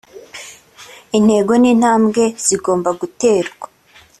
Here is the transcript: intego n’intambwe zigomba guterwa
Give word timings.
intego 1.17 1.51
n’intambwe 1.61 2.23
zigomba 2.45 2.89
guterwa 2.99 3.65